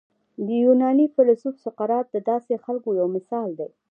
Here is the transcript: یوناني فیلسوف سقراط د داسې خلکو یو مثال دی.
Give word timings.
یوناني 0.65 1.05
فیلسوف 1.15 1.55
سقراط 1.65 2.05
د 2.11 2.17
داسې 2.29 2.53
خلکو 2.65 2.89
یو 2.99 3.07
مثال 3.15 3.49
دی. 3.59 3.69